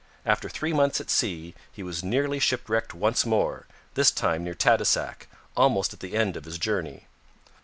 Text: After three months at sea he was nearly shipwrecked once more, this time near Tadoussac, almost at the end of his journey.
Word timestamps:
After 0.25 0.49
three 0.49 0.73
months 0.73 0.99
at 0.99 1.11
sea 1.11 1.53
he 1.71 1.83
was 1.83 2.03
nearly 2.03 2.39
shipwrecked 2.39 2.95
once 2.95 3.23
more, 3.23 3.67
this 3.93 4.09
time 4.09 4.43
near 4.43 4.55
Tadoussac, 4.55 5.27
almost 5.55 5.93
at 5.93 5.99
the 5.99 6.15
end 6.15 6.35
of 6.35 6.45
his 6.45 6.57
journey. 6.57 7.05